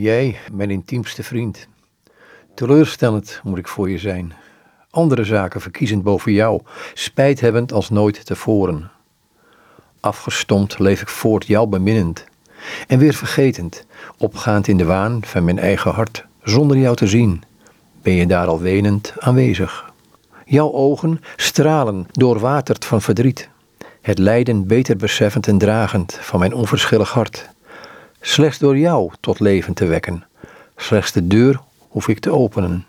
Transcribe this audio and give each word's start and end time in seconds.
Jij, 0.00 0.38
mijn 0.52 0.70
intiemste 0.70 1.22
vriend. 1.22 1.68
Teleurstellend 2.54 3.40
moet 3.44 3.58
ik 3.58 3.68
voor 3.68 3.90
je 3.90 3.98
zijn. 3.98 4.32
Andere 4.90 5.24
zaken 5.24 5.60
verkiezend 5.60 6.02
boven 6.02 6.32
jou, 6.32 6.60
spijt 6.94 7.40
hebbend 7.40 7.72
als 7.72 7.90
nooit 7.90 8.26
tevoren. 8.26 8.90
Afgestompt 10.00 10.78
leef 10.78 11.00
ik 11.00 11.08
voort 11.08 11.46
jou 11.46 11.68
beminnend. 11.68 12.24
En 12.86 12.98
weer 12.98 13.14
vergetend, 13.14 13.86
opgaand 14.18 14.68
in 14.68 14.76
de 14.76 14.84
waan 14.84 15.24
van 15.24 15.44
mijn 15.44 15.58
eigen 15.58 15.90
hart, 15.90 16.24
zonder 16.42 16.76
jou 16.76 16.96
te 16.96 17.06
zien, 17.06 17.42
ben 18.02 18.14
je 18.14 18.26
daar 18.26 18.46
al 18.46 18.60
wenend 18.60 19.14
aanwezig. 19.18 19.92
Jouw 20.44 20.72
ogen 20.72 21.20
stralen 21.36 22.06
doorwaterd 22.10 22.84
van 22.84 23.02
verdriet, 23.02 23.48
het 24.00 24.18
lijden 24.18 24.66
beter 24.66 24.96
beseffend 24.96 25.46
en 25.46 25.58
dragend 25.58 26.18
van 26.20 26.38
mijn 26.38 26.54
onverschillig 26.54 27.10
hart. 27.10 27.56
Slechts 28.20 28.58
door 28.58 28.78
jou 28.78 29.10
tot 29.20 29.40
leven 29.40 29.74
te 29.74 29.86
wekken, 29.86 30.24
slechts 30.76 31.12
de 31.12 31.26
deur 31.26 31.60
hoef 31.88 32.08
ik 32.08 32.18
te 32.18 32.32
openen. 32.32 32.84